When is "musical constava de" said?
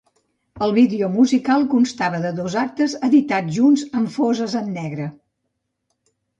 1.17-2.33